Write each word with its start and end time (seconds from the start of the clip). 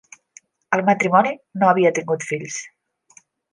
El 0.77 0.83
matrimoni 0.87 1.35
no 1.61 1.69
havia 1.73 1.93
tingut 1.99 2.27
fills. 2.33 2.59